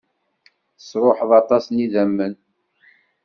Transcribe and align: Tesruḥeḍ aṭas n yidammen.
Tesruḥeḍ 0.77 1.31
aṭas 1.41 1.65
n 1.69 1.75
yidammen. 1.81 2.33